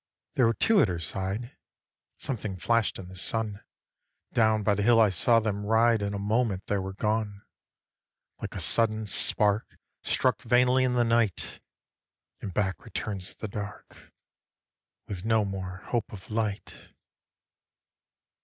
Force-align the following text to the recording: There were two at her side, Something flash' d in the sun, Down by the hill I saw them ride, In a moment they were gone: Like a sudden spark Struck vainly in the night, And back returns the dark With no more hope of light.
There 0.33 0.47
were 0.47 0.55
two 0.55 0.81
at 0.81 0.87
her 0.87 0.97
side, 0.97 1.55
Something 2.17 2.57
flash' 2.57 2.91
d 2.91 3.03
in 3.03 3.07
the 3.07 3.15
sun, 3.15 3.61
Down 4.33 4.63
by 4.63 4.73
the 4.73 4.81
hill 4.81 4.99
I 4.99 5.09
saw 5.09 5.39
them 5.39 5.63
ride, 5.63 6.01
In 6.01 6.15
a 6.15 6.17
moment 6.17 6.65
they 6.65 6.79
were 6.79 6.95
gone: 6.95 7.43
Like 8.41 8.55
a 8.55 8.59
sudden 8.59 9.05
spark 9.05 9.77
Struck 10.01 10.41
vainly 10.41 10.85
in 10.85 10.95
the 10.95 11.03
night, 11.03 11.61
And 12.41 12.51
back 12.51 12.83
returns 12.83 13.35
the 13.35 13.47
dark 13.47 14.11
With 15.07 15.23
no 15.23 15.45
more 15.45 15.83
hope 15.91 16.11
of 16.11 16.31
light. 16.31 16.93